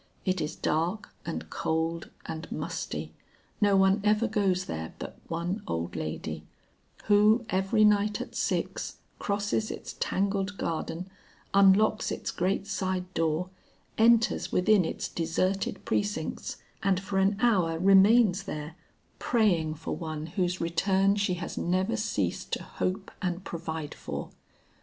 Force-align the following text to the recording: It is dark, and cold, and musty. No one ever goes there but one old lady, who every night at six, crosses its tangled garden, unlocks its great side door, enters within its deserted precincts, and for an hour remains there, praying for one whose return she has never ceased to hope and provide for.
It 0.25 0.41
is 0.41 0.55
dark, 0.55 1.13
and 1.27 1.47
cold, 1.51 2.09
and 2.25 2.51
musty. 2.51 3.13
No 3.61 3.77
one 3.77 4.01
ever 4.03 4.27
goes 4.27 4.65
there 4.65 4.95
but 4.97 5.15
one 5.27 5.61
old 5.67 5.95
lady, 5.95 6.43
who 7.03 7.45
every 7.51 7.85
night 7.85 8.19
at 8.19 8.33
six, 8.33 8.95
crosses 9.19 9.69
its 9.69 9.93
tangled 9.99 10.57
garden, 10.57 11.07
unlocks 11.53 12.11
its 12.11 12.31
great 12.31 12.65
side 12.65 13.13
door, 13.13 13.51
enters 13.95 14.51
within 14.51 14.85
its 14.85 15.07
deserted 15.07 15.85
precincts, 15.85 16.57
and 16.81 16.99
for 16.99 17.19
an 17.19 17.37
hour 17.39 17.77
remains 17.77 18.41
there, 18.45 18.75
praying 19.19 19.75
for 19.75 19.95
one 19.95 20.25
whose 20.25 20.59
return 20.59 21.15
she 21.15 21.35
has 21.35 21.59
never 21.59 21.95
ceased 21.95 22.51
to 22.53 22.63
hope 22.63 23.11
and 23.21 23.43
provide 23.43 23.93
for. 23.93 24.31